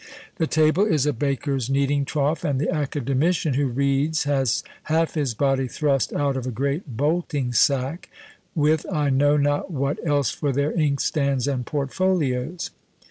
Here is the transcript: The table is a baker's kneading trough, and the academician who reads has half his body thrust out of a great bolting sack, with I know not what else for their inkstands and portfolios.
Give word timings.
The 0.37 0.47
table 0.47 0.83
is 0.83 1.05
a 1.05 1.13
baker's 1.13 1.69
kneading 1.69 2.05
trough, 2.05 2.43
and 2.43 2.59
the 2.59 2.73
academician 2.73 3.53
who 3.53 3.67
reads 3.67 4.23
has 4.23 4.63
half 4.85 5.13
his 5.13 5.35
body 5.35 5.67
thrust 5.67 6.11
out 6.11 6.35
of 6.35 6.47
a 6.47 6.49
great 6.49 6.97
bolting 6.97 7.53
sack, 7.53 8.09
with 8.55 8.83
I 8.91 9.11
know 9.11 9.37
not 9.37 9.69
what 9.69 9.99
else 10.03 10.31
for 10.31 10.51
their 10.51 10.71
inkstands 10.71 11.47
and 11.47 11.67
portfolios. 11.67 12.71